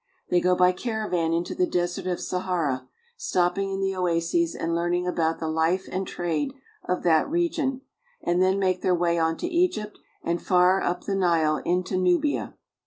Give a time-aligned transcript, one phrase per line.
[0.31, 5.05] They go by caravan into the Desert of Sahara, stopping in the oases and learning
[5.05, 7.81] about the life and trade of that region;
[8.19, 12.55] and then make their way on to Egypt and far up the Nile into Nubia.